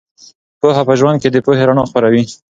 [0.61, 2.23] پوهه په ژوند کې د پوهې رڼا خپروي.